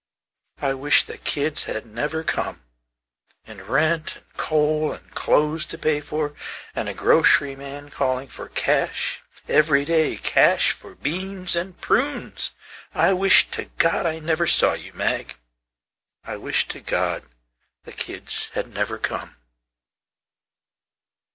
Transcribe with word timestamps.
I 0.57 0.73
wish 0.73 1.03
the 1.03 1.19
kids 1.19 1.65
had 1.65 1.85
never 1.85 2.23
comeAnd 2.23 3.67
rent 3.67 4.15
and 4.15 4.33
coal 4.35 4.91
and 4.93 5.11
clothes 5.13 5.63
to 5.67 5.77
pay 5.77 6.01
forAnd 6.01 6.89
a 6.89 6.93
grocery 6.95 7.55
man 7.55 7.91
calling 7.91 8.27
for 8.27 8.49
cash, 8.49 9.21
Every 9.47 9.85
day 9.85 10.17
cash 10.17 10.71
for 10.71 10.95
beans 10.95 11.55
and 11.55 11.79
prunes.I 11.79 13.13
wish 13.13 13.51
to 13.51 13.65
God 13.77 14.07
I 14.07 14.17
never 14.17 14.47
saw 14.47 14.73
you, 14.73 14.91
Mag.I 14.93 16.35
wish 16.35 16.67
to 16.69 16.79
God 16.79 17.21
the 17.83 17.93
kids 17.93 18.49
had 18.55 18.73
never 18.73 18.97
come. 18.97 19.37